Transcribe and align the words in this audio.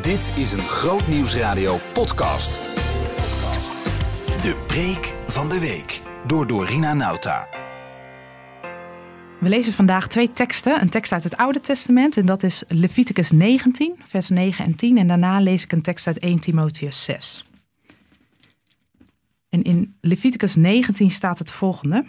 Dit 0.00 0.34
is 0.36 0.52
een 0.52 0.60
Groot 0.60 1.06
Nieuwsradio 1.06 1.78
podcast. 1.92 2.60
De 4.42 4.64
preek 4.66 5.14
van 5.26 5.48
de 5.48 5.60
week 5.60 6.02
door 6.26 6.46
Dorina 6.46 6.94
Nauta. 6.94 7.48
We 9.40 9.48
lezen 9.48 9.72
vandaag 9.72 10.06
twee 10.06 10.32
teksten. 10.32 10.80
Een 10.80 10.88
tekst 10.88 11.12
uit 11.12 11.24
het 11.24 11.36
Oude 11.36 11.60
Testament 11.60 12.16
en 12.16 12.26
dat 12.26 12.42
is 12.42 12.64
Leviticus 12.68 13.30
19, 13.30 13.94
vers 14.02 14.28
9 14.28 14.64
en 14.64 14.74
10. 14.74 14.98
En 14.98 15.06
daarna 15.06 15.40
lees 15.40 15.62
ik 15.62 15.72
een 15.72 15.82
tekst 15.82 16.06
uit 16.06 16.18
1 16.18 16.40
Timotheus 16.40 17.04
6. 17.04 17.44
En 19.48 19.62
in 19.62 19.96
Leviticus 20.00 20.54
19 20.54 21.10
staat 21.10 21.38
het 21.38 21.50
volgende. 21.50 22.04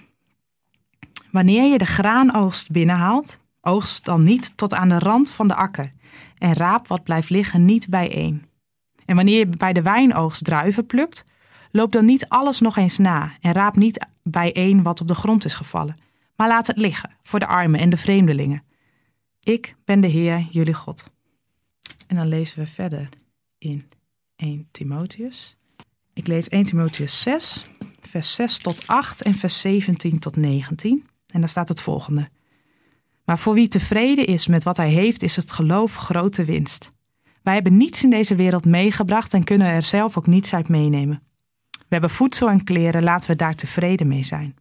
Wanneer 1.32 1.72
je 1.72 1.78
de 1.78 1.86
graanoogst 1.86 2.72
binnenhaalt, 2.72 3.40
oogst 3.62 4.06
dan 4.06 4.24
niet 4.24 4.58
tot 4.58 4.74
aan 4.74 4.90
de 4.90 5.00
rand 5.00 5.32
van 5.32 5.48
de 5.48 5.56
akker 5.56 5.94
en 6.44 6.54
raap 6.54 6.88
wat 6.88 7.04
blijft 7.04 7.30
liggen 7.30 7.66
niet 7.66 7.90
bijeen. 7.90 8.46
En 9.06 9.16
wanneer 9.16 9.38
je 9.38 9.48
bij 9.48 9.74
de 9.74 9.82
wijnoogst 9.82 10.44
druiven 10.44 10.86
plukt, 10.86 11.24
loop 11.72 11.92
dan 11.92 12.06
niet 12.06 12.28
alles 12.28 12.60
nog 12.60 12.78
eens 12.78 12.98
na 12.98 13.32
en 13.42 13.54
raap 13.54 13.76
niet 13.76 14.08
bijeen 14.24 14.84
wat 14.84 15.02
op 15.02 15.08
de 15.08 15.16
grond 15.16 15.46
is 15.46 15.54
gevallen, 15.54 15.98
maar 16.36 16.48
laat 16.48 16.68
het 16.68 16.78
liggen 16.78 17.10
voor 17.22 17.40
de 17.40 17.48
armen 17.48 17.80
en 17.80 17.90
de 17.90 17.98
vreemdelingen. 17.98 18.64
Ik 19.40 19.76
ben 19.86 20.02
de 20.02 20.08
Heer, 20.08 20.48
jullie 20.50 20.74
God. 20.74 21.12
En 22.08 22.16
dan 22.16 22.28
lezen 22.28 22.60
we 22.60 22.68
verder 22.68 23.10
in 23.58 23.90
1 24.36 24.68
Timotheus. 24.72 25.58
Ik 26.14 26.28
lees 26.28 26.48
1 26.48 26.64
Timotheus 26.64 27.22
6, 27.22 27.68
vers 28.00 28.36
6 28.36 28.58
tot 28.58 28.88
8 28.88 29.22
en 29.22 29.36
vers 29.36 29.62
17 29.62 30.20
tot 30.20 30.36
19. 30.36 31.08
En 31.34 31.40
daar 31.40 31.50
staat 31.50 31.70
het 31.70 31.82
volgende. 31.82 32.30
Maar 33.34 33.42
voor 33.42 33.54
wie 33.54 33.68
tevreden 33.68 34.26
is 34.26 34.48
met 34.48 34.64
wat 34.64 34.78
hij 34.78 34.90
heeft, 34.90 35.24
is 35.24 35.36
het 35.36 35.52
geloof 35.52 35.96
grote 35.96 36.44
winst. 36.44 36.92
Wij 37.44 37.54
hebben 37.54 37.78
niets 37.78 38.04
in 38.04 38.10
deze 38.10 38.36
wereld 38.36 38.66
meegebracht 38.66 39.34
en 39.34 39.44
kunnen 39.44 39.68
er 39.68 39.82
zelf 39.82 40.18
ook 40.18 40.28
niets 40.28 40.54
uit 40.54 40.70
meenemen. 40.70 41.22
We 41.72 41.86
hebben 41.88 42.10
voedsel 42.10 42.50
en 42.50 42.64
kleren, 42.64 43.04
laten 43.04 43.30
we 43.30 43.36
daar 43.36 43.56
tevreden 43.56 44.08
mee 44.08 44.24
zijn. 44.24 44.56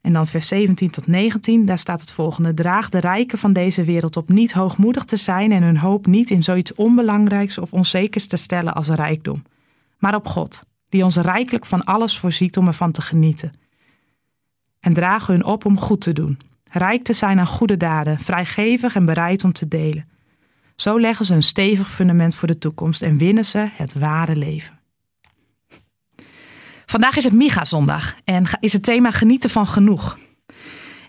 En 0.00 0.12
dan 0.12 0.26
vers 0.26 0.48
17 0.48 0.90
tot 0.90 1.06
19, 1.06 1.66
daar 1.66 1.78
staat 1.78 2.00
het 2.00 2.12
volgende. 2.12 2.54
Draag 2.54 2.88
de 2.88 2.98
rijken 2.98 3.38
van 3.38 3.52
deze 3.52 3.84
wereld 3.84 4.16
op 4.16 4.28
niet 4.28 4.52
hoogmoedig 4.52 5.04
te 5.04 5.16
zijn 5.16 5.52
en 5.52 5.62
hun 5.62 5.78
hoop 5.78 6.06
niet 6.06 6.30
in 6.30 6.42
zoiets 6.42 6.74
onbelangrijks 6.74 7.58
of 7.58 7.72
onzekers 7.72 8.26
te 8.26 8.36
stellen 8.36 8.74
als 8.74 8.88
rijkdom, 8.88 9.42
maar 9.98 10.14
op 10.14 10.26
God, 10.26 10.64
die 10.88 11.04
ons 11.04 11.16
rijkelijk 11.16 11.66
van 11.66 11.84
alles 11.84 12.18
voorziet 12.18 12.56
om 12.56 12.66
ervan 12.66 12.92
te 12.92 13.02
genieten. 13.02 13.52
En 14.80 14.94
draag 14.94 15.26
hun 15.26 15.44
op 15.44 15.64
om 15.64 15.78
goed 15.78 16.00
te 16.00 16.12
doen, 16.12 16.38
rijk 16.74 17.02
te 17.02 17.12
zijn 17.12 17.38
aan 17.38 17.46
goede 17.46 17.76
daden, 17.76 18.18
vrijgevig 18.18 18.94
en 18.94 19.04
bereid 19.04 19.44
om 19.44 19.52
te 19.52 19.68
delen. 19.68 20.08
Zo 20.74 21.00
leggen 21.00 21.24
ze 21.24 21.34
een 21.34 21.42
stevig 21.42 21.90
fundament 21.90 22.36
voor 22.36 22.48
de 22.48 22.58
toekomst 22.58 23.02
en 23.02 23.16
winnen 23.16 23.44
ze 23.44 23.68
het 23.72 23.94
ware 23.94 24.36
leven. 24.36 24.78
Vandaag 26.86 27.16
is 27.16 27.24
het 27.24 27.32
Miga-zondag 27.32 28.16
en 28.24 28.46
is 28.60 28.72
het 28.72 28.82
thema 28.82 29.10
genieten 29.10 29.50
van 29.50 29.66
genoeg. 29.66 30.18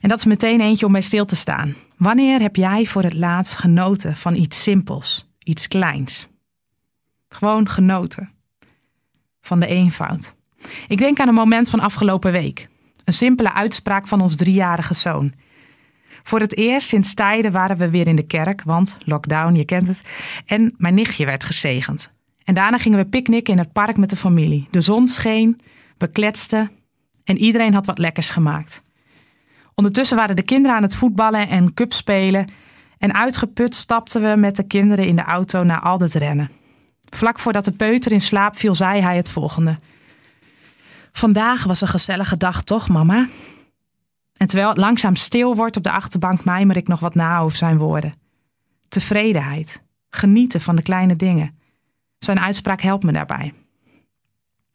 En 0.02 0.10
dat 0.10 0.18
is 0.18 0.26
meteen 0.26 0.62
eentje 0.62 0.86
om 0.86 0.92
bij 0.92 1.02
stil 1.02 1.26
te 1.26 1.36
staan. 1.36 1.76
Wanneer 1.98 2.42
heb 2.42 2.56
jij 2.56 2.86
voor 2.86 3.04
het 3.04 3.14
laatst 3.14 3.56
genoten 3.56 4.16
van 4.16 4.36
iets 4.36 4.64
simpels, 4.64 5.28
iets 5.44 5.68
kleins? 5.68 6.28
Gewoon 7.30 7.70
genoten 7.70 8.32
van 9.42 9.60
de 9.60 9.68
eenvoud. 9.68 10.36
Ik 10.88 10.98
denk 10.98 11.20
aan 11.20 11.28
een 11.28 11.34
moment 11.34 11.70
van 11.70 11.80
afgelopen 11.80 12.32
week. 12.32 12.70
Een 13.04 13.14
simpele 13.14 13.54
uitspraak 13.54 14.08
van 14.08 14.22
ons 14.22 14.36
driejarige 14.36 14.94
zoon. 14.94 15.34
Voor 16.28 16.40
het 16.40 16.58
eerst 16.58 16.88
sinds 16.88 17.14
tijden 17.14 17.52
waren 17.52 17.78
we 17.78 17.90
weer 17.90 18.08
in 18.08 18.16
de 18.16 18.26
kerk, 18.26 18.64
want 18.64 18.98
lockdown, 19.00 19.56
je 19.56 19.66
kent 19.66 19.88
het. 19.88 20.04
En 20.46 20.74
mijn 20.78 20.94
nichtje 20.94 21.26
werd 21.26 21.44
gezegend. 21.44 22.10
En 22.44 22.54
daarna 22.54 22.78
gingen 22.78 23.00
we 23.00 23.06
picknicken 23.06 23.54
in 23.54 23.60
het 23.60 23.72
park 23.72 23.98
met 23.98 24.10
de 24.10 24.16
familie. 24.16 24.68
De 24.72 24.82
zon 24.82 25.08
scheen, 25.08 25.60
we 25.98 26.08
kletsten 26.08 26.72
en 27.24 27.38
iedereen 27.38 27.74
had 27.74 27.86
wat 27.86 27.98
lekkers 27.98 28.30
gemaakt. 28.30 28.84
Ondertussen 29.76 30.18
waren 30.18 30.36
de 30.36 30.42
kinderen 30.42 30.78
aan 30.78 30.84
het 30.84 30.96
voetballen 30.96 31.48
en 31.48 31.74
cup 31.74 31.94
spelen. 31.94 32.50
En 32.98 33.14
uitgeput 33.14 33.76
stapten 33.76 34.22
we 34.22 34.36
met 34.38 34.56
de 34.56 34.68
kinderen 34.68 35.06
in 35.06 35.16
de 35.16 35.24
auto 35.24 35.64
naar 35.64 35.82
al 35.82 36.00
het 36.00 36.14
rennen. 36.14 36.52
Vlak 37.10 37.40
voordat 37.40 37.66
de 37.66 37.72
peuter 37.72 38.12
in 38.12 38.22
slaap 38.22 38.58
viel, 38.58 38.76
zei 38.76 39.02
hij 39.02 39.16
het 39.16 39.30
volgende. 39.30 39.80
Vandaag 41.12 41.64
was 41.64 41.82
een 41.82 41.88
gezellige 41.88 42.38
dag, 42.38 42.64
toch, 42.64 42.90
mama? 42.90 43.28
En 44.46 44.52
terwijl 44.52 44.70
het 44.70 44.80
langzaam 44.82 45.16
stil 45.16 45.56
wordt 45.56 45.78
op 45.78 45.84
de 45.84 45.92
achterbank, 45.92 46.44
mijmer 46.44 46.78
ik 46.78 46.88
nog 46.88 47.00
wat 47.00 47.16
na 47.16 47.40
over 47.40 47.58
zijn 47.58 47.78
woorden. 47.78 48.14
Tevredenheid, 48.88 49.84
genieten 50.10 50.62
van 50.62 50.76
de 50.76 50.82
kleine 50.82 51.16
dingen. 51.16 51.60
Zijn 52.20 52.40
uitspraak 52.40 52.82
helpt 52.82 53.04
me 53.04 53.12
daarbij. 53.12 53.54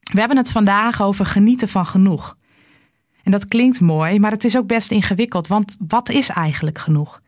We 0.00 0.18
hebben 0.18 0.36
het 0.36 0.50
vandaag 0.50 1.02
over 1.02 1.26
genieten 1.26 1.68
van 1.68 1.86
genoeg. 1.86 2.36
En 3.22 3.30
dat 3.30 3.48
klinkt 3.48 3.80
mooi, 3.80 4.18
maar 4.18 4.30
het 4.30 4.44
is 4.44 4.56
ook 4.56 4.66
best 4.66 4.90
ingewikkeld, 4.90 5.46
want 5.46 5.76
wat 5.88 6.08
is 6.08 6.28
eigenlijk 6.28 6.78
genoeg? 6.78 7.20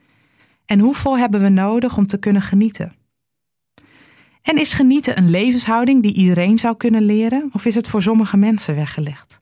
En 0.64 0.78
hoeveel 0.78 1.18
hebben 1.18 1.40
we 1.40 1.48
nodig 1.48 1.96
om 1.96 2.06
te 2.06 2.18
kunnen 2.18 2.42
genieten? 2.42 2.94
En 4.42 4.58
is 4.58 4.72
genieten 4.72 5.18
een 5.18 5.30
levenshouding 5.30 6.02
die 6.02 6.14
iedereen 6.14 6.58
zou 6.58 6.76
kunnen 6.76 7.02
leren, 7.02 7.50
of 7.52 7.64
is 7.64 7.74
het 7.74 7.88
voor 7.88 8.02
sommige 8.02 8.36
mensen 8.36 8.74
weggelegd? 8.74 9.41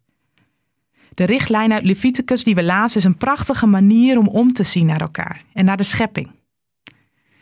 De 1.14 1.24
richtlijn 1.24 1.72
uit 1.72 1.84
Leviticus 1.84 2.44
die 2.44 2.54
we 2.54 2.62
lazen 2.62 2.98
is 2.98 3.06
een 3.06 3.16
prachtige 3.16 3.66
manier 3.66 4.18
om 4.18 4.26
om 4.26 4.52
te 4.52 4.64
zien 4.64 4.86
naar 4.86 5.00
elkaar 5.00 5.44
en 5.52 5.64
naar 5.64 5.76
de 5.76 5.82
schepping. 5.82 6.30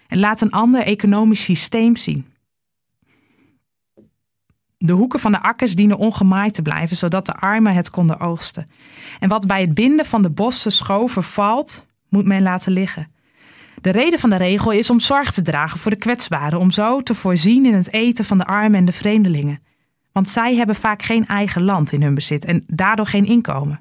En 0.07 0.19
laat 0.19 0.41
een 0.41 0.51
ander 0.51 0.83
economisch 0.83 1.43
systeem 1.43 1.97
zien. 1.97 2.27
De 4.79 4.93
hoeken 4.93 5.21
van 5.21 5.33
de 5.33 5.43
akkers 5.43 5.75
dienen 5.75 5.99
ongemaaid 5.99 6.55
te 6.55 6.63
blijven, 6.63 6.97
zodat 6.97 7.27
de 7.27 7.35
armen 7.35 7.75
het 7.75 7.91
konden 7.91 8.21
oogsten. 8.21 8.71
En 9.21 9.29
wat 9.29 9.47
bij 9.47 9.61
het 9.61 9.75
binden 9.75 10.07
van 10.07 10.23
de 10.23 10.31
bossen 10.31 10.73
schoven 10.73 11.23
valt, 11.23 11.87
moet 12.09 12.25
men 12.25 12.43
laten 12.43 12.73
liggen. 12.73 13.11
De 13.81 13.91
reden 13.91 14.19
van 14.19 14.31
de 14.31 14.37
regel 14.37 14.71
is 14.71 14.91
om 14.91 15.01
zorg 15.01 15.33
te 15.33 15.43
dragen 15.43 15.79
voor 15.79 15.91
de 15.91 15.97
kwetsbaren, 15.97 16.59
om 16.59 16.71
zo 16.71 17.03
te 17.03 17.15
voorzien 17.15 17.67
in 17.67 17.75
het 17.75 17.93
eten 17.93 18.25
van 18.25 18.39
de 18.39 18.45
armen 18.45 18.79
en 18.79 18.85
de 18.85 18.93
vreemdelingen. 18.93 19.63
Want 20.13 20.31
zij 20.31 20.55
hebben 20.55 20.75
vaak 20.75 21.03
geen 21.03 21.27
eigen 21.27 21.63
land 21.63 21.93
in 21.93 22.03
hun 22.03 22.15
bezit 22.15 22.45
en 22.45 22.65
daardoor 22.67 23.07
geen 23.07 23.27
inkomen. 23.27 23.81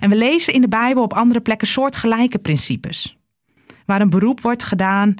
En 0.00 0.10
we 0.10 0.16
lezen 0.16 0.54
in 0.54 0.60
de 0.60 0.68
Bijbel 0.68 1.02
op 1.02 1.12
andere 1.12 1.40
plekken 1.40 1.66
soortgelijke 1.66 2.38
principes, 2.38 3.16
waar 3.86 4.00
een 4.00 4.10
beroep 4.10 4.40
wordt 4.40 4.64
gedaan 4.64 5.14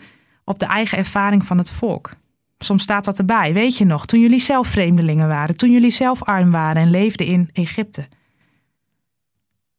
op 0.44 0.58
de 0.58 0.66
eigen 0.66 0.98
ervaring 0.98 1.44
van 1.44 1.58
het 1.58 1.70
volk. 1.70 2.10
Soms 2.58 2.82
staat 2.82 3.04
dat 3.04 3.18
erbij. 3.18 3.52
Weet 3.52 3.76
je 3.76 3.84
nog, 3.84 4.06
toen 4.06 4.20
jullie 4.20 4.40
zelf 4.40 4.68
vreemdelingen 4.68 5.28
waren, 5.28 5.56
toen 5.56 5.70
jullie 5.70 5.90
zelf 5.90 6.22
arm 6.22 6.50
waren 6.50 6.82
en 6.82 6.90
leefden 6.90 7.26
in 7.26 7.50
Egypte. 7.52 8.08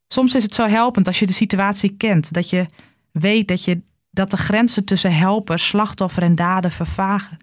Soms 0.07 0.35
is 0.35 0.43
het 0.43 0.55
zo 0.55 0.67
helpend 0.67 1.07
als 1.07 1.19
je 1.19 1.25
de 1.25 1.33
situatie 1.33 1.97
kent, 1.97 2.33
dat 2.33 2.49
je 2.49 2.65
weet 3.11 3.47
dat, 3.47 3.63
je, 3.63 3.81
dat 4.11 4.31
de 4.31 4.37
grenzen 4.37 4.85
tussen 4.85 5.15
helper, 5.15 5.59
slachtoffer 5.59 6.23
en 6.23 6.35
daden 6.35 6.71
vervagen. 6.71 7.37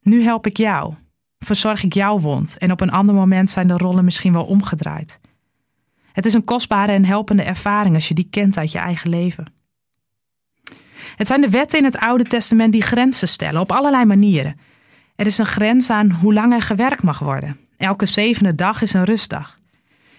Nu 0.00 0.22
help 0.22 0.46
ik 0.46 0.56
jou, 0.56 0.94
verzorg 1.44 1.82
ik 1.82 1.92
jouw 1.92 2.18
wond 2.18 2.58
en 2.58 2.72
op 2.72 2.80
een 2.80 2.90
ander 2.90 3.14
moment 3.14 3.50
zijn 3.50 3.66
de 3.66 3.76
rollen 3.76 4.04
misschien 4.04 4.32
wel 4.32 4.44
omgedraaid. 4.44 5.20
Het 6.12 6.26
is 6.26 6.34
een 6.34 6.44
kostbare 6.44 6.92
en 6.92 7.04
helpende 7.04 7.42
ervaring 7.42 7.94
als 7.94 8.08
je 8.08 8.14
die 8.14 8.28
kent 8.30 8.58
uit 8.58 8.72
je 8.72 8.78
eigen 8.78 9.10
leven. 9.10 9.46
Het 11.16 11.26
zijn 11.26 11.40
de 11.40 11.50
wetten 11.50 11.78
in 11.78 11.84
het 11.84 11.98
Oude 11.98 12.24
Testament 12.24 12.72
die 12.72 12.82
grenzen 12.82 13.28
stellen 13.28 13.60
op 13.60 13.72
allerlei 13.72 14.04
manieren. 14.04 14.60
Er 15.16 15.26
is 15.26 15.38
een 15.38 15.46
grens 15.46 15.90
aan 15.90 16.10
hoe 16.10 16.34
lang 16.34 16.52
er 16.52 16.62
gewerkt 16.62 17.02
mag 17.02 17.18
worden. 17.18 17.56
Elke 17.76 18.06
zevende 18.06 18.54
dag 18.54 18.82
is 18.82 18.92
een 18.92 19.04
rustdag. 19.04 19.56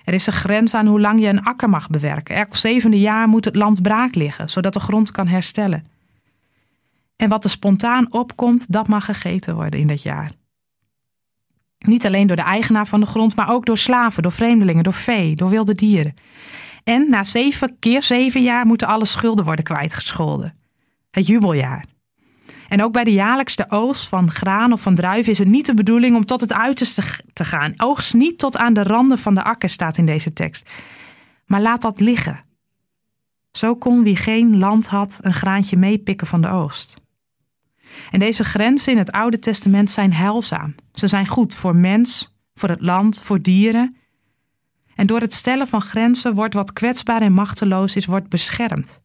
Er 0.03 0.13
is 0.13 0.27
een 0.27 0.33
grens 0.33 0.73
aan 0.73 0.87
hoe 0.87 0.99
lang 0.99 1.19
je 1.19 1.27
een 1.27 1.43
akker 1.43 1.69
mag 1.69 1.89
bewerken. 1.89 2.35
Elk 2.35 2.55
zevende 2.55 2.99
jaar 2.99 3.27
moet 3.27 3.45
het 3.45 3.55
land 3.55 3.81
braak 3.81 4.15
liggen, 4.15 4.49
zodat 4.49 4.73
de 4.73 4.79
grond 4.79 5.11
kan 5.11 5.27
herstellen. 5.27 5.87
En 7.15 7.29
wat 7.29 7.43
er 7.43 7.49
spontaan 7.49 8.13
opkomt, 8.13 8.71
dat 8.71 8.87
mag 8.87 9.05
gegeten 9.05 9.55
worden 9.55 9.79
in 9.79 9.87
dat 9.87 10.01
jaar. 10.01 10.31
Niet 11.77 12.05
alleen 12.05 12.27
door 12.27 12.35
de 12.35 12.41
eigenaar 12.41 12.87
van 12.87 12.99
de 12.99 13.05
grond, 13.05 13.35
maar 13.35 13.49
ook 13.49 13.65
door 13.65 13.77
slaven, 13.77 14.23
door 14.23 14.31
vreemdelingen, 14.31 14.83
door 14.83 14.93
vee, 14.93 15.35
door 15.35 15.49
wilde 15.49 15.75
dieren. 15.75 16.13
En 16.83 17.09
na 17.09 17.23
zeven 17.23 17.79
keer 17.79 18.03
zeven 18.03 18.41
jaar 18.41 18.65
moeten 18.65 18.87
alle 18.87 19.05
schulden 19.05 19.45
worden 19.45 19.65
kwijtgescholden 19.65 20.63
het 21.15 21.27
jubeljaar. 21.27 21.85
En 22.67 22.83
ook 22.83 22.93
bij 22.93 23.03
de 23.03 23.13
jaarlijkste 23.13 23.65
oogst 23.69 24.07
van 24.07 24.31
graan 24.31 24.71
of 24.71 24.81
van 24.81 24.95
druiven 24.95 25.31
is 25.31 25.39
het 25.39 25.47
niet 25.47 25.65
de 25.65 25.73
bedoeling 25.73 26.15
om 26.15 26.25
tot 26.25 26.41
het 26.41 26.53
uiterste 26.53 27.01
te 27.33 27.45
gaan. 27.45 27.73
Oogst 27.77 28.13
niet 28.13 28.37
tot 28.39 28.57
aan 28.57 28.73
de 28.73 28.83
randen 28.83 29.17
van 29.17 29.35
de 29.35 29.43
akker 29.43 29.69
staat 29.69 29.97
in 29.97 30.05
deze 30.05 30.33
tekst. 30.33 30.69
Maar 31.45 31.61
laat 31.61 31.81
dat 31.81 31.99
liggen. 31.99 32.43
Zo 33.51 33.75
kon 33.75 34.03
wie 34.03 34.15
geen 34.15 34.57
land 34.57 34.87
had 34.87 35.19
een 35.21 35.33
graantje 35.33 35.77
meepikken 35.77 36.27
van 36.27 36.41
de 36.41 36.47
oogst. 36.47 36.95
En 38.11 38.19
deze 38.19 38.43
grenzen 38.43 38.91
in 38.91 38.97
het 38.97 39.11
Oude 39.11 39.39
Testament 39.39 39.91
zijn 39.91 40.13
heilzaam. 40.13 40.75
Ze 40.93 41.07
zijn 41.07 41.27
goed 41.27 41.55
voor 41.55 41.75
mens, 41.75 42.35
voor 42.55 42.69
het 42.69 42.81
land, 42.81 43.21
voor 43.21 43.41
dieren. 43.41 43.95
En 44.95 45.07
door 45.07 45.19
het 45.19 45.33
stellen 45.33 45.67
van 45.67 45.81
grenzen 45.81 46.33
wordt 46.33 46.53
wat 46.53 46.73
kwetsbaar 46.73 47.21
en 47.21 47.33
machteloos 47.33 47.95
is, 47.95 48.05
wordt 48.05 48.29
beschermd. 48.29 49.01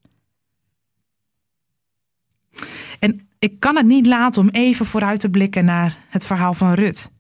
En 2.99 3.29
ik 3.39 3.61
kan 3.61 3.77
het 3.77 3.87
niet 3.87 4.07
laten 4.07 4.43
om 4.43 4.49
even 4.49 4.87
vooruit 4.87 5.21
te 5.21 5.31
blikken 5.31 5.65
naar 5.65 5.99
het 6.09 6.27
verhaal 6.27 6.55
van 6.55 6.73
Rut. 6.73 7.11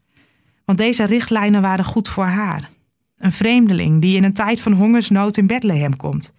Want 0.65 0.79
deze 0.79 1.05
richtlijnen 1.05 1.63
waren 1.63 1.85
goed 1.85 2.09
voor 2.09 2.27
haar. 2.27 2.71
Een 3.19 3.33
vreemdeling 3.33 4.01
die 4.01 4.17
in 4.17 4.25
een 4.25 4.33
tijd 4.33 4.61
van 4.61 4.73
hongersnood 4.73 5.37
in 5.37 5.47
Bethlehem 5.47 5.97
komt. 5.97 6.33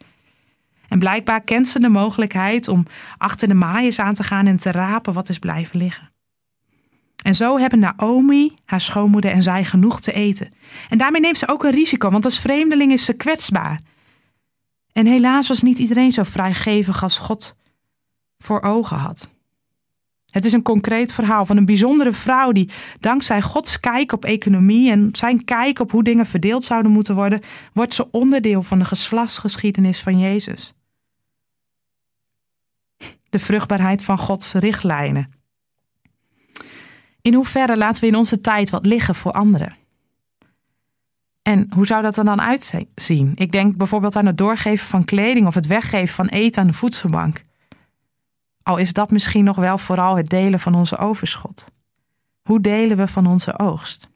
En 0.92 1.00
blijkbaar 1.00 1.42
kent 1.42 1.68
ze 1.68 1.80
de 1.80 1.90
mogelijkheid 1.90 2.68
om 2.68 2.86
achter 3.18 3.48
de 3.48 3.54
maaiers 3.54 4.00
aan 4.00 4.14
te 4.14 4.24
gaan 4.24 4.48
en 4.48 4.58
te 4.58 4.72
rapen 4.72 5.14
wat 5.14 5.30
is 5.30 5.40
blijven 5.40 5.78
liggen. 5.78 6.12
En 7.24 7.36
zo 7.36 7.58
hebben 7.58 7.80
Naomi, 7.80 8.54
haar 8.66 8.82
schoonmoeder 8.82 9.32
en 9.32 9.44
zij 9.44 9.64
genoeg 9.64 10.00
te 10.00 10.12
eten. 10.12 10.54
En 10.90 10.98
daarmee 10.98 11.22
neemt 11.22 11.38
ze 11.38 11.48
ook 11.48 11.64
een 11.64 11.72
risico, 11.72 12.10
want 12.10 12.26
als 12.26 12.40
vreemdeling 12.40 12.92
is 12.92 13.06
ze 13.06 13.14
kwetsbaar. 13.14 13.82
En 14.92 15.06
helaas 15.06 15.48
was 15.48 15.62
niet 15.62 15.78
iedereen 15.78 16.12
zo 16.12 16.24
vrijgevig 16.24 17.04
als 17.04 17.18
God 17.18 17.56
voor 18.38 18.62
ogen 18.62 18.98
had. 18.98 19.30
Het 20.30 20.46
is 20.46 20.54
een 20.54 20.62
concreet 20.62 21.14
verhaal 21.14 21.46
van 21.46 21.58
een 21.58 21.66
bijzondere 21.66 22.12
vrouw 22.12 22.52
die 22.52 22.70
dankzij 23.00 23.42
Gods 23.42 23.80
kijk 23.80 24.12
op 24.12 24.26
economie 24.26 24.92
en 24.92 25.10
zijn 25.12 25.46
kijk 25.46 25.80
op 25.80 25.92
hoe 25.92 26.04
dingen 26.04 26.26
verdeeld 26.26 26.64
zouden 26.64 26.92
moeten 26.92 27.16
worden, 27.16 27.42
wordt 27.74 27.94
ze 27.94 28.12
onderdeel 28.12 28.64
van 28.64 28.80
de 28.80 28.86
geslachtsgeschiedenis 28.86 30.02
van 30.02 30.20
Jezus. 30.20 30.74
De 33.32 33.40
vruchtbaarheid 33.40 34.04
van 34.04 34.18
Gods 34.18 34.54
richtlijnen. 34.54 35.32
In 37.22 37.34
hoeverre 37.34 37.78
laten 37.78 38.02
we 38.02 38.08
in 38.08 38.16
onze 38.16 38.42
tijd 38.42 38.70
wat 38.70 38.86
liggen 38.86 39.16
voor 39.16 39.32
anderen? 39.32 39.76
En 41.42 41.68
hoe 41.74 41.86
zou 41.86 42.02
dat 42.02 42.18
er 42.18 42.26
dan 42.26 42.42
uitzien? 42.42 43.32
Ik 43.36 43.52
denk 43.52 43.78
bijvoorbeeld 43.78 44.16
aan 44.16 44.26
het 44.26 44.38
doorgeven 44.38 44.88
van 44.88 45.06
kleding 45.06 45.48
of 45.48 45.54
het 45.54 45.68
weggeven 45.68 46.16
van 46.16 46.28
eten 46.28 46.62
aan 46.62 46.68
de 46.68 46.74
voedselbank. 46.74 47.44
Al 48.64 48.78
is 48.78 48.94
dat 48.94 49.12
misschien 49.12 49.44
nog 49.44 49.56
wel 49.56 49.78
vooral 49.78 50.18
het 50.18 50.30
delen 50.30 50.60
van 50.60 50.76
onze 50.76 50.98
overschot. 50.98 51.72
Hoe 52.42 52.62
delen 52.62 52.98
we 52.98 53.08
van 53.08 53.28
onze 53.28 53.60
oogst? 53.60 54.10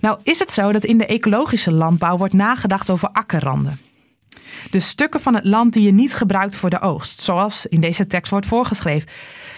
Nou 0.00 0.18
is 0.22 0.38
het 0.38 0.52
zo 0.52 0.72
dat 0.72 0.84
in 0.84 0.98
de 0.98 1.06
ecologische 1.06 1.72
landbouw 1.72 2.16
wordt 2.16 2.34
nagedacht 2.34 2.90
over 2.90 3.08
akkerranden. 3.08 3.78
De 4.70 4.80
stukken 4.80 5.20
van 5.20 5.34
het 5.34 5.44
land 5.44 5.72
die 5.72 5.82
je 5.82 5.92
niet 5.92 6.14
gebruikt 6.14 6.56
voor 6.56 6.70
de 6.70 6.80
oogst, 6.80 7.22
zoals 7.22 7.66
in 7.66 7.80
deze 7.80 8.06
tekst 8.06 8.30
wordt 8.30 8.46
voorgeschreven. 8.46 9.08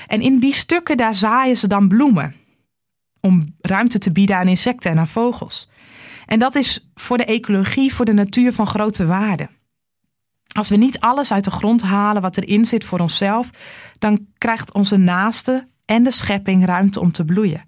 En 0.06 0.20
in 0.20 0.38
die 0.38 0.54
stukken 0.54 0.96
daar 0.96 1.14
zaaien 1.14 1.56
ze 1.56 1.66
dan 1.66 1.88
bloemen. 1.88 2.34
Om 3.20 3.54
ruimte 3.60 3.98
te 3.98 4.12
bieden 4.12 4.36
aan 4.36 4.48
insecten 4.48 4.90
en 4.90 4.98
aan 4.98 5.06
vogels. 5.06 5.68
En 6.26 6.38
dat 6.38 6.54
is 6.54 6.90
voor 6.94 7.18
de 7.18 7.24
ecologie, 7.24 7.94
voor 7.94 8.04
de 8.04 8.12
natuur 8.12 8.52
van 8.52 8.66
grote 8.66 9.06
waarde. 9.06 9.48
Als 10.56 10.68
we 10.68 10.76
niet 10.76 11.00
alles 11.00 11.32
uit 11.32 11.44
de 11.44 11.50
grond 11.50 11.82
halen 11.82 12.22
wat 12.22 12.36
erin 12.36 12.64
zit 12.64 12.84
voor 12.84 12.98
onszelf, 12.98 13.50
dan 13.98 14.26
krijgt 14.38 14.72
onze 14.72 14.96
naaste 14.96 15.68
en 15.84 16.02
de 16.02 16.10
schepping 16.10 16.64
ruimte 16.64 17.00
om 17.00 17.12
te 17.12 17.24
bloeien. 17.24 17.64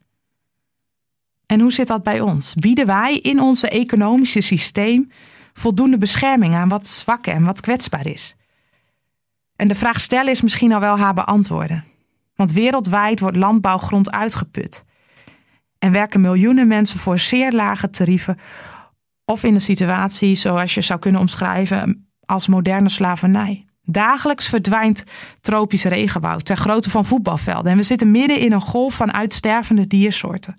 En 1.46 1.60
hoe 1.60 1.72
zit 1.72 1.86
dat 1.86 2.02
bij 2.02 2.20
ons? 2.20 2.54
Bieden 2.54 2.86
wij 2.86 3.16
in 3.16 3.40
onze 3.40 3.68
economische 3.68 4.40
systeem 4.40 5.10
voldoende 5.58 5.98
bescherming 5.98 6.54
aan 6.54 6.68
wat 6.68 6.86
zwak 6.86 7.26
en 7.26 7.44
wat 7.44 7.60
kwetsbaar 7.60 8.06
is? 8.06 8.36
En 9.56 9.68
de 9.68 9.74
vraag 9.74 10.00
stellen 10.00 10.32
is 10.32 10.42
misschien 10.42 10.72
al 10.72 10.80
wel 10.80 10.98
haar 10.98 11.14
beantwoorden. 11.14 11.84
Want 12.34 12.52
wereldwijd 12.52 13.20
wordt 13.20 13.36
landbouwgrond 13.36 14.10
uitgeput. 14.10 14.84
En 15.78 15.92
werken 15.92 16.20
miljoenen 16.20 16.66
mensen 16.66 16.98
voor 16.98 17.18
zeer 17.18 17.52
lage 17.52 17.90
tarieven. 17.90 18.38
Of 19.24 19.44
in 19.44 19.54
een 19.54 19.60
situatie 19.60 20.34
zoals 20.34 20.74
je 20.74 20.80
zou 20.80 20.98
kunnen 20.98 21.20
omschrijven 21.20 22.08
als 22.24 22.46
moderne 22.46 22.88
slavernij. 22.88 23.66
Dagelijks 23.82 24.48
verdwijnt 24.48 25.04
tropisch 25.40 25.84
regenwoud 25.84 26.44
ter 26.44 26.56
grootte 26.56 26.90
van 26.90 27.04
voetbalvelden. 27.04 27.72
En 27.72 27.76
we 27.76 27.82
zitten 27.82 28.10
midden 28.10 28.40
in 28.40 28.52
een 28.52 28.60
golf 28.60 28.94
van 28.94 29.12
uitstervende 29.12 29.86
diersoorten. 29.86 30.56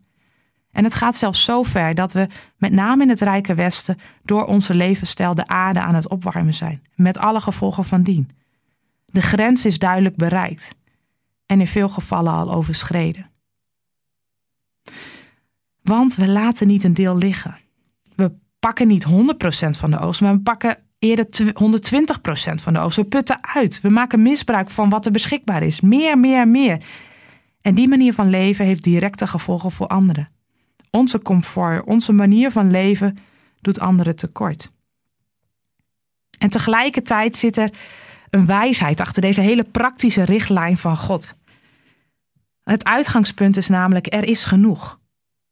En 0.71 0.83
het 0.83 0.93
gaat 0.93 1.15
zelfs 1.15 1.43
zo 1.43 1.63
ver 1.63 1.95
dat 1.95 2.13
we, 2.13 2.27
met 2.57 2.71
name 2.71 3.03
in 3.03 3.09
het 3.09 3.21
Rijke 3.21 3.53
Westen, 3.53 3.97
door 4.23 4.45
onze 4.45 4.73
levensstijl 4.73 5.35
de 5.35 5.47
aarde 5.47 5.81
aan 5.81 5.95
het 5.95 6.09
opwarmen 6.09 6.53
zijn. 6.53 6.81
Met 6.95 7.17
alle 7.17 7.39
gevolgen 7.39 7.85
van 7.85 8.03
dien. 8.03 8.29
De 9.05 9.21
grens 9.21 9.65
is 9.65 9.79
duidelijk 9.79 10.15
bereikt 10.15 10.75
en 11.45 11.59
in 11.59 11.67
veel 11.67 11.89
gevallen 11.89 12.33
al 12.33 12.51
overschreden. 12.51 13.29
Want 15.81 16.15
we 16.15 16.27
laten 16.27 16.67
niet 16.67 16.83
een 16.83 16.93
deel 16.93 17.17
liggen. 17.17 17.57
We 18.15 18.31
pakken 18.59 18.87
niet 18.87 19.05
100% 19.05 19.09
van 19.69 19.91
de 19.91 19.99
oogst, 19.99 20.21
maar 20.21 20.33
we 20.33 20.41
pakken 20.41 20.77
eerder 20.99 21.25
120% 21.25 22.63
van 22.63 22.73
de 22.73 22.79
oogst. 22.79 22.97
We 22.97 23.03
putten 23.03 23.37
uit. 23.41 23.81
We 23.81 23.89
maken 23.89 24.21
misbruik 24.21 24.69
van 24.69 24.89
wat 24.89 25.05
er 25.05 25.11
beschikbaar 25.11 25.63
is. 25.63 25.81
Meer, 25.81 26.19
meer, 26.19 26.47
meer. 26.47 26.83
En 27.61 27.75
die 27.75 27.87
manier 27.87 28.13
van 28.13 28.29
leven 28.29 28.65
heeft 28.65 28.83
directe 28.83 29.27
gevolgen 29.27 29.71
voor 29.71 29.87
anderen. 29.87 30.29
Onze 30.91 31.21
comfort, 31.21 31.85
onze 31.85 32.13
manier 32.13 32.51
van 32.51 32.71
leven 32.71 33.17
doet 33.61 33.79
anderen 33.79 34.15
tekort. 34.15 34.71
En 36.39 36.49
tegelijkertijd 36.49 37.35
zit 37.35 37.57
er 37.57 37.73
een 38.29 38.45
wijsheid 38.45 38.99
achter 38.99 39.21
deze 39.21 39.41
hele 39.41 39.63
praktische 39.63 40.23
richtlijn 40.23 40.77
van 40.77 40.97
God. 40.97 41.35
Het 42.63 42.83
uitgangspunt 42.83 43.57
is 43.57 43.67
namelijk: 43.67 44.13
er 44.13 44.23
is 44.23 44.45
genoeg. 44.45 44.99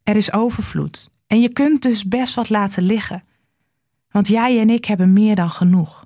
Er 0.04 0.16
is 0.16 0.34
overvloed. 0.34 1.10
En 1.28 1.42
je 1.42 1.50
kunt 1.50 1.82
dus 1.82 2.08
best 2.08 2.36
wat 2.36 2.50
laten 2.50 2.84
liggen. 2.84 3.24
Want 4.12 4.28
jij 4.28 4.60
en 4.60 4.70
ik 4.70 4.86
hebben 4.86 5.14
meer 5.14 5.36
dan 5.36 5.50
genoeg. 5.50 6.06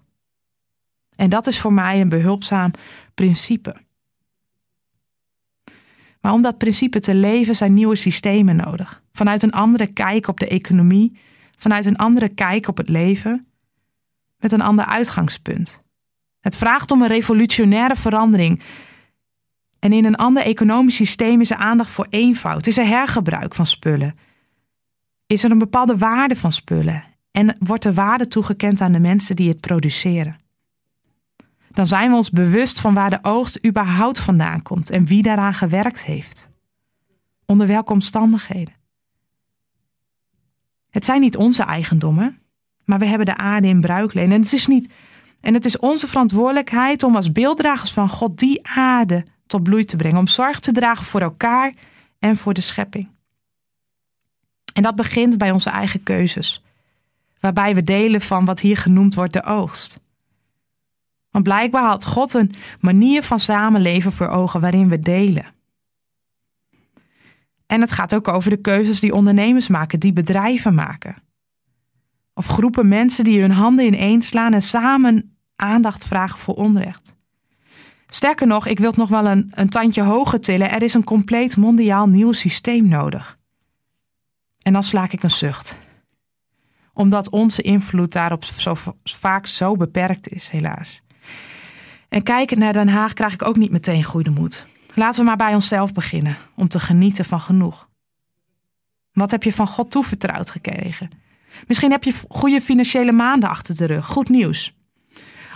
En 1.16 1.30
dat 1.30 1.48
is 1.48 1.60
voor 1.60 1.74
mij 1.74 2.01
een 2.01 2.10
behulpzaam 2.10 2.72
principe. 3.13 3.75
Maar 6.21 6.33
om 6.33 6.41
dat 6.41 6.57
principe 6.57 7.00
te 7.00 7.15
leven 7.15 7.56
zijn 7.56 7.73
nieuwe 7.73 7.95
systemen 7.95 8.56
nodig. 8.56 9.03
Vanuit 9.12 9.44
een 9.44 9.51
andere 9.51 9.88
kijk 9.88 10.27
op 10.27 10.39
de 10.39 10.47
economie, 10.47 11.18
vanuit 11.57 11.85
een 11.85 11.97
andere 11.97 12.29
kijk 12.29 12.68
op 12.68 12.77
het 12.77 12.89
leven, 12.89 13.45
met 14.39 14.51
een 14.51 14.62
ander 14.62 14.85
uitgangspunt. 14.85 15.81
Het 16.39 16.57
vraagt 16.57 16.91
om 16.91 17.01
een 17.01 17.07
revolutionaire 17.07 17.95
verandering. 17.95 18.62
En 19.79 19.94
in 19.94 20.06
een 20.06 20.15
ander 20.15 20.44
economisch 20.44 20.95
systeem 20.95 21.41
is 21.41 21.51
er 21.51 21.57
aandacht 21.57 21.89
voor 21.89 22.07
eenvoud, 22.09 22.67
is 22.67 22.77
er 22.77 22.88
hergebruik 22.88 23.56
van 23.56 23.65
spullen. 23.65 24.15
Is 25.27 25.44
er 25.44 25.51
een 25.51 25.57
bepaalde 25.57 25.97
waarde 25.97 26.35
van 26.35 26.51
spullen 26.51 27.03
en 27.31 27.56
wordt 27.59 27.85
er 27.85 27.94
waarde 27.94 28.27
toegekend 28.27 28.81
aan 28.81 28.91
de 28.91 29.00
mensen 29.00 29.35
die 29.35 29.50
het 29.50 29.59
produceren. 29.59 30.39
Dan 31.71 31.88
zijn 31.88 32.09
we 32.09 32.15
ons 32.15 32.29
bewust 32.29 32.79
van 32.79 32.94
waar 32.94 33.09
de 33.09 33.19
oogst 33.21 33.65
überhaupt 33.65 34.19
vandaan 34.19 34.62
komt 34.62 34.89
en 34.89 35.05
wie 35.05 35.22
daaraan 35.22 35.53
gewerkt 35.53 36.03
heeft. 36.03 36.50
Onder 37.46 37.67
welke 37.67 37.91
omstandigheden. 37.91 38.74
Het 40.89 41.05
zijn 41.05 41.22
niet 41.22 41.38
onze 41.38 41.63
eigendommen, 41.63 42.39
maar 42.86 43.00
we 43.00 43.05
hebben 43.05 43.25
de 43.25 43.38
aarde 43.38 43.67
in 43.67 43.81
bruikleen. 43.81 44.31
En 44.31 44.41
het 44.41 44.53
is, 44.53 44.67
niet, 44.67 44.93
en 45.41 45.53
het 45.53 45.65
is 45.65 45.79
onze 45.79 46.07
verantwoordelijkheid 46.07 47.03
om 47.03 47.15
als 47.15 47.31
beelddragers 47.31 47.91
van 47.91 48.10
God 48.10 48.39
die 48.39 48.67
aarde 48.67 49.25
tot 49.48 49.63
bloei 49.63 49.86
te 49.86 49.96
brengen. 49.96 50.17
Om 50.17 50.27
zorg 50.27 50.60
te 50.60 50.72
dragen 50.72 51.05
voor 51.05 51.22
elkaar 51.22 51.74
en 52.19 52.38
voor 52.38 52.53
de 52.53 52.62
schepping. 52.62 53.10
En 54.74 54.84
dat 54.84 54.96
begint 54.96 55.38
bij 55.38 55.51
onze 55.51 55.69
eigen 55.69 56.03
keuzes 56.03 56.63
waarbij 57.39 57.75
we 57.75 57.84
delen 57.84 58.22
van 58.22 58.46
wat 58.46 58.60
hier 58.60 58.77
genoemd 58.77 59.15
wordt 59.15 59.34
de 59.34 59.43
oogst. 59.43 60.00
Want 61.31 61.43
blijkbaar 61.43 61.83
had 61.83 62.05
God 62.05 62.33
een 62.33 62.51
manier 62.79 63.23
van 63.23 63.39
samenleven 63.39 64.11
voor 64.11 64.27
ogen 64.27 64.61
waarin 64.61 64.89
we 64.89 65.00
delen. 65.00 65.53
En 67.65 67.81
het 67.81 67.91
gaat 67.91 68.15
ook 68.15 68.27
over 68.27 68.50
de 68.50 68.61
keuzes 68.61 69.00
die 69.00 69.13
ondernemers 69.13 69.67
maken, 69.67 70.00
die 70.00 70.13
bedrijven 70.13 70.73
maken. 70.73 71.15
Of 72.33 72.47
groepen 72.47 72.88
mensen 72.88 73.23
die 73.23 73.41
hun 73.41 73.51
handen 73.51 73.85
ineens 73.85 74.27
slaan 74.27 74.53
en 74.53 74.61
samen 74.61 75.35
aandacht 75.55 76.05
vragen 76.05 76.39
voor 76.39 76.55
onrecht. 76.55 77.15
Sterker 78.07 78.47
nog, 78.47 78.67
ik 78.67 78.79
wil 78.79 78.88
het 78.88 78.97
nog 78.97 79.09
wel 79.09 79.25
een, 79.25 79.51
een 79.55 79.69
tandje 79.69 80.01
hoger 80.01 80.41
tillen. 80.41 80.71
Er 80.71 80.83
is 80.83 80.93
een 80.93 81.03
compleet 81.03 81.57
mondiaal 81.57 82.07
nieuw 82.07 82.31
systeem 82.31 82.88
nodig. 82.88 83.38
En 84.61 84.73
dan 84.73 84.83
slaak 84.83 85.11
ik 85.11 85.23
een 85.23 85.29
zucht 85.29 85.77
omdat 86.93 87.29
onze 87.29 87.61
invloed 87.61 88.11
daarop 88.11 88.43
zo 88.43 88.75
vaak 89.03 89.47
zo 89.47 89.75
beperkt 89.75 90.29
is, 90.29 90.50
helaas. 90.50 91.01
En 92.10 92.24
kijkend 92.24 92.60
naar 92.60 92.74
Den 92.74 92.90
Haag 92.90 93.13
krijg 93.13 93.34
ik 93.34 93.44
ook 93.44 93.58
niet 93.58 93.72
meteen 93.72 94.04
goede 94.04 94.30
moed. 94.30 94.66
Laten 94.96 95.20
we 95.20 95.25
maar 95.25 95.38
bij 95.38 95.54
onszelf 95.54 95.94
beginnen 95.94 96.38
om 96.56 96.68
te 96.68 96.80
genieten 96.80 97.25
van 97.25 97.40
genoeg. 97.40 97.90
Wat 99.12 99.32
heb 99.32 99.44
je 99.44 99.54
van 99.54 99.68
God 99.68 99.92
toevertrouwd 99.92 100.51
gekregen? 100.51 101.10
Misschien 101.68 101.92
heb 101.92 102.04
je 102.04 102.13
goede 102.30 102.62
financiële 102.62 103.12
maanden 103.12 103.50
achter 103.50 103.78
de 103.78 103.86
rug. 103.86 104.06
Goed 104.06 104.30
nieuws. 104.30 104.74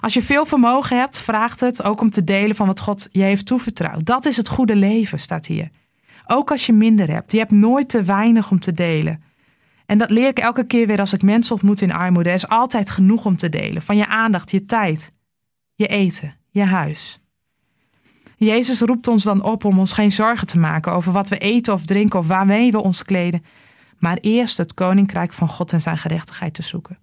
Als 0.02 0.14
je 0.14 0.22
veel 0.22 0.46
vermogen 0.46 0.98
hebt, 0.98 1.20
vraagt 1.20 1.60
het 1.60 1.84
ook 1.84 2.02
om 2.02 2.10
te 2.10 2.24
delen 2.24 2.56
van 2.56 2.68
wat 2.68 2.80
God 2.80 3.08
je 3.12 3.22
heeft 3.22 3.46
toevertrouwd. 3.46 4.06
Dat 4.06 4.26
is 4.26 4.38
het 4.38 4.48
goede 4.48 4.76
leven, 4.76 5.20
staat 5.20 5.46
hier. 5.46 5.70
Ook 6.28 6.52
als 6.52 6.66
je 6.66 6.74
minder 6.74 7.12
hebt. 7.12 7.32
Je 7.32 7.38
hebt 7.38 7.52
nooit 7.52 7.90
te 7.90 8.04
weinig 8.04 8.52
om 8.52 8.60
te 8.60 8.72
delen. 8.72 9.24
En 9.86 9.98
dat 9.98 10.10
leer 10.10 10.28
ik 10.28 10.40
elke 10.40 10.66
keer 10.66 10.88
weer 10.88 11.00
als 11.00 11.14
ik 11.14 11.22
mensen 11.22 11.54
ontmoet 11.54 11.82
in 11.82 11.94
armoede. 11.94 12.30
Er 12.30 12.36
is 12.36 12.48
altijd 12.48 12.90
genoeg 12.90 13.26
om 13.26 13.36
te 13.36 13.50
delen. 13.50 13.82
Van 13.82 13.98
je 13.98 14.08
aandacht, 14.08 14.52
je 14.52 14.66
tijd, 14.66 15.12
je 15.76 15.88
eten, 15.88 16.36
je 16.50 16.64
huis. 16.64 17.20
Jezus 18.38 18.82
roept 18.82 19.08
ons 19.08 19.24
dan 19.24 19.44
op 19.44 19.64
om 19.64 19.80
ons 19.80 19.94
geen 19.94 20.12
zorgen 20.12 20.48
te 20.48 20.60
maken 20.60 20.92
over 20.92 21.12
wat 21.12 21.30
we 21.30 21.38
eten 21.38 21.74
of 21.74 21.86
drinken 21.86 22.20
of 22.20 22.28
waarmee 22.28 22.72
we 22.72 22.82
ons 22.82 23.04
kleden, 23.04 23.46
maar 23.98 24.18
eerst 24.22 24.58
het 24.58 24.74
koninkrijk 24.74 25.34
van 25.34 25.48
God 25.48 25.74
en 25.74 25.82
zijn 25.82 25.98
gerechtigheid 25.98 26.54
te 26.54 26.62
zoeken. 26.62 26.98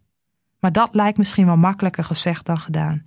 Maar 0.58 0.72
dat 0.72 0.94
lijkt 0.94 1.18
misschien 1.18 1.46
wel 1.46 1.56
makkelijker 1.56 2.04
gezegd 2.04 2.46
dan 2.46 2.58
gedaan. 2.58 3.06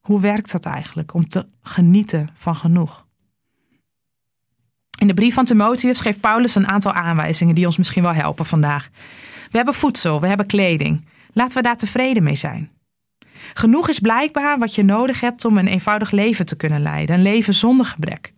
Hoe 0.00 0.20
werkt 0.20 0.52
dat 0.52 0.64
eigenlijk 0.64 1.14
om 1.14 1.28
te 1.28 1.46
genieten 1.62 2.28
van 2.32 2.56
genoeg? 2.56 3.06
In 4.98 5.06
de 5.06 5.14
brief 5.14 5.34
van 5.34 5.44
Timotheus 5.44 6.00
geeft 6.00 6.20
Paulus 6.20 6.54
een 6.54 6.68
aantal 6.68 6.92
aanwijzingen 6.92 7.54
die 7.54 7.66
ons 7.66 7.76
misschien 7.76 8.02
wel 8.02 8.12
helpen 8.12 8.46
vandaag. 8.46 8.88
We 9.50 9.56
hebben 9.56 9.74
voedsel, 9.74 10.20
we 10.20 10.26
hebben 10.26 10.46
kleding. 10.46 11.06
Laten 11.32 11.56
we 11.56 11.62
daar 11.62 11.76
tevreden 11.76 12.22
mee 12.22 12.34
zijn. 12.34 12.70
Genoeg 13.54 13.88
is 13.88 13.98
blijkbaar 13.98 14.58
wat 14.58 14.74
je 14.74 14.84
nodig 14.84 15.20
hebt 15.20 15.44
om 15.44 15.58
een 15.58 15.66
eenvoudig 15.66 16.10
leven 16.10 16.46
te 16.46 16.56
kunnen 16.56 16.82
leiden. 16.82 17.16
Een 17.16 17.22
leven 17.22 17.54
zonder 17.54 17.86
gebrek. 17.86 18.32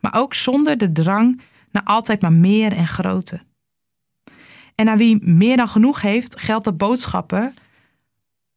Maar 0.00 0.14
ook 0.14 0.34
zonder 0.34 0.78
de 0.78 0.92
drang 0.92 1.40
naar 1.70 1.84
altijd 1.84 2.20
maar 2.20 2.32
meer 2.32 2.72
en 2.72 2.86
groter. 2.86 3.42
En 4.74 4.88
aan 4.88 4.98
wie 4.98 5.26
meer 5.26 5.56
dan 5.56 5.68
genoeg 5.68 6.00
heeft, 6.00 6.40
geldt 6.40 6.64
de 6.64 6.72
boodschappen. 6.72 7.54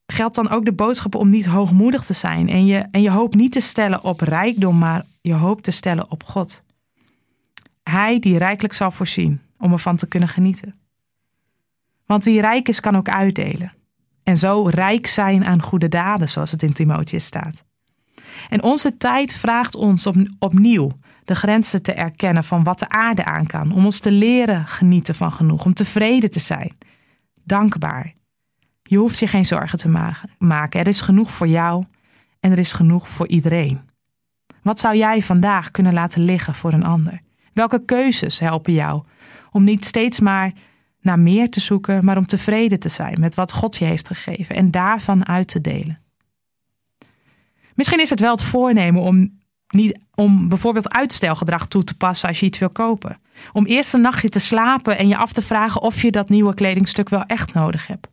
Geldt 0.06 0.36
dan 0.36 0.50
ook 0.50 0.66
de 0.66 0.74
boodschappen 0.74 1.20
om 1.20 1.30
niet 1.30 1.46
hoogmoedig 1.46 2.06
te 2.06 2.14
zijn 2.14 2.50
en 2.50 2.66
je, 2.66 2.78
en 2.92 3.02
je 3.02 3.12
hoop 3.12 3.36
niet 3.36 3.52
te 3.52 3.60
stellen 3.60 4.04
op 4.04 4.20
rijkdom, 4.20 4.78
maar 4.78 5.06
je 5.22 5.34
hoop 5.34 5.62
te 5.62 5.72
stellen 5.72 6.12
op 6.12 6.24
God. 6.24 6.64
Hij 7.84 8.20
die 8.20 8.38
rijkelijk 8.38 8.74
zal 8.74 8.92
voorzien 8.92 9.42
om 9.58 9.72
ervan 9.72 9.96
te 9.96 10.08
kunnen 10.08 10.30
genieten. 10.30 10.76
Want 12.06 12.24
wie 12.24 12.42
rijk 12.42 12.68
is, 12.68 12.80
kan 12.80 12.96
ook 12.96 13.10
uitdelen. 13.10 13.74
En 14.26 14.38
zo 14.38 14.68
rijk 14.68 15.08
zijn 15.08 15.46
aan 15.46 15.62
goede 15.62 15.88
daden, 15.88 16.30
zoals 16.30 16.52
het 16.52 16.64
in 16.64 16.74
Timotheus 16.74 17.26
staat. 17.26 17.64
En 18.50 18.64
onze 18.64 18.98
tijd 18.98 19.36
vraagt 19.36 19.76
ons 19.76 20.08
op, 20.08 20.16
opnieuw 20.40 20.92
de 21.24 21.36
grenzen 21.36 21.82
te 21.82 21.94
erkennen 21.94 22.44
van 22.44 22.64
wat 22.64 22.80
de 22.80 22.90
aarde 22.90 23.26
aan 23.26 23.46
kan. 23.46 23.72
Om 23.72 23.86
ons 23.86 24.00
te 24.00 24.12
leren 24.12 24.68
genieten 24.68 25.16
van 25.16 25.32
genoeg, 25.32 25.66
om 25.66 25.74
tevreden 25.74 26.32
te 26.32 26.40
zijn. 26.40 26.78
Dankbaar. 27.44 28.14
Je 28.84 28.98
hoeft 28.98 29.20
je 29.20 29.28
geen 29.28 29.46
zorgen 29.46 29.78
te 29.78 30.16
maken. 30.38 30.80
Er 30.80 30.88
is 30.88 31.02
genoeg 31.02 31.32
voor 31.32 31.48
jou 31.48 31.84
en 32.40 32.52
er 32.52 32.60
is 32.60 32.72
genoeg 32.72 33.08
voor 33.08 33.28
iedereen. 33.28 33.82
Wat 34.62 34.80
zou 34.80 34.96
jij 34.96 35.22
vandaag 35.22 35.72
kunnen 35.72 35.94
laten 35.94 36.22
liggen 36.22 36.56
voor 36.56 36.74
een 36.74 36.86
ander? 36.86 37.22
Welke 37.54 37.86
keuzes 37.86 38.40
helpen 38.40 38.74
jou 38.74 39.04
om 39.52 39.64
niet 39.64 39.86
steeds 39.86 40.20
maar 40.20 40.52
naar 41.06 41.20
meer 41.20 41.50
te 41.50 41.60
zoeken, 41.60 42.06
maar 42.06 42.18
om 42.18 42.26
tevreden 42.26 42.80
te 42.80 42.90
zijn 42.90 43.20
met 43.20 43.36
wat 43.36 43.52
God 43.52 43.76
je 43.76 43.86
heeft 43.86 44.08
gegeven 44.08 44.56
en 44.56 44.72
daarvan 44.72 45.28
uit 45.28 45.48
te 45.48 45.62
delen? 45.62 46.00
Misschien 47.74 48.02
is 48.02 48.10
het 48.10 48.20
wel 48.20 48.32
het 48.32 48.44
voornemen 48.44 49.02
om, 49.02 49.40
niet, 49.68 50.00
om 50.16 50.50
bijvoorbeeld 50.50 50.94
uitstelgedrag 50.94 51.68
toe 51.68 51.84
te 51.84 51.98
passen 51.98 52.30
als 52.30 52.40
je 52.40 52.46
iets 52.46 52.60
wil 52.60 52.70
kopen. 52.70 53.18
Om 53.54 53.66
eerst 53.66 53.94
een 53.94 54.02
nachtje 54.02 54.30
te 54.30 54.40
slapen 54.40 54.98
en 54.98 55.08
je 55.08 55.18
af 55.18 55.34
te 55.34 55.42
vragen 55.42 55.82
of 55.82 56.02
je 56.02 56.12
dat 56.12 56.30
nieuwe 56.30 56.54
kledingstuk 56.54 57.10
wel 57.10 57.24
echt 57.24 57.54
nodig 57.54 57.88
hebt. 57.88 58.08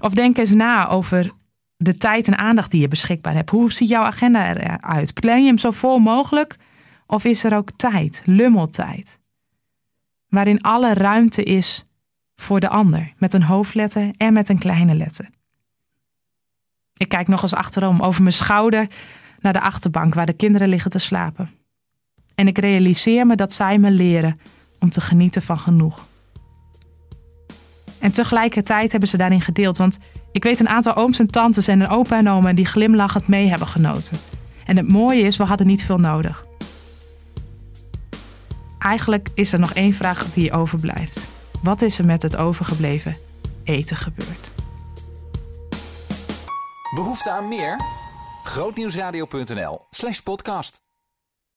Of 0.00 0.12
denk 0.12 0.38
eens 0.38 0.50
na 0.50 0.88
over 0.88 1.30
de 1.76 1.96
tijd 1.96 2.26
en 2.26 2.38
aandacht 2.38 2.70
die 2.70 2.80
je 2.80 2.88
beschikbaar 2.88 3.34
hebt. 3.34 3.50
Hoe 3.50 3.72
ziet 3.72 3.88
jouw 3.88 4.02
agenda 4.02 4.54
eruit? 4.54 5.14
Plan 5.14 5.40
je 5.40 5.46
hem 5.46 5.58
zo 5.58 5.70
vol 5.70 5.98
mogelijk 5.98 6.56
of 7.06 7.24
is 7.24 7.44
er 7.44 7.56
ook 7.56 7.70
tijd, 7.76 8.22
lummeltijd, 8.24 9.18
waarin 10.28 10.60
alle 10.60 10.94
ruimte 10.94 11.42
is 11.42 11.84
voor 12.36 12.60
de 12.60 12.68
ander, 12.68 13.12
met 13.16 13.34
een 13.34 13.42
hoofdletter 13.42 14.10
en 14.16 14.32
met 14.32 14.48
een 14.48 14.58
kleine 14.58 14.94
letter? 14.94 15.28
Ik 16.96 17.08
kijk 17.08 17.28
nog 17.28 17.42
eens 17.42 17.54
achterom 17.54 18.00
over 18.00 18.22
mijn 18.22 18.34
schouder 18.34 18.86
naar 19.40 19.52
de 19.52 19.60
achterbank 19.60 20.14
waar 20.14 20.26
de 20.26 20.32
kinderen 20.32 20.68
liggen 20.68 20.90
te 20.90 20.98
slapen. 20.98 21.50
En 22.34 22.46
ik 22.46 22.58
realiseer 22.58 23.26
me 23.26 23.36
dat 23.36 23.52
zij 23.52 23.78
me 23.78 23.90
leren 23.90 24.40
om 24.78 24.90
te 24.90 25.00
genieten 25.00 25.42
van 25.42 25.58
genoeg. 25.58 26.06
En 27.98 28.12
tegelijkertijd 28.12 28.90
hebben 28.90 29.08
ze 29.08 29.16
daarin 29.16 29.40
gedeeld, 29.40 29.78
want 29.78 29.98
ik 30.32 30.42
weet 30.42 30.60
een 30.60 30.68
aantal 30.68 30.96
ooms 30.96 31.18
en 31.18 31.30
tantes 31.30 31.68
en 31.68 31.80
een 31.80 31.88
opa 31.88 32.16
en 32.16 32.28
oma 32.28 32.52
die 32.52 32.66
glimlachend 32.66 33.28
mee 33.28 33.48
hebben 33.48 33.68
genoten. 33.68 34.18
En 34.64 34.76
het 34.76 34.88
mooie 34.88 35.22
is, 35.22 35.36
we 35.36 35.44
hadden 35.44 35.66
niet 35.66 35.84
veel 35.84 35.98
nodig. 35.98 36.47
Eigenlijk 38.88 39.28
is 39.34 39.52
er 39.52 39.58
nog 39.58 39.72
één 39.72 39.92
vraag 39.92 40.32
die 40.32 40.52
overblijft. 40.52 41.28
Wat 41.62 41.82
is 41.82 41.98
er 41.98 42.04
met 42.04 42.22
het 42.22 42.36
overgebleven 42.36 43.16
eten 43.64 43.96
gebeurd? 43.96 44.52
Behoefte 46.94 47.30
aan 47.30 47.48
meer? 47.48 47.80
Grootnieuwsradio.nl 48.44 49.86
slash 49.90 50.20
podcast. 50.20 50.87